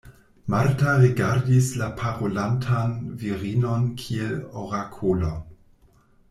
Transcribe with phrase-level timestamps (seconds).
[0.47, 4.35] Marta rigardis la parolantan virinon kiel
[4.65, 5.39] orakolon.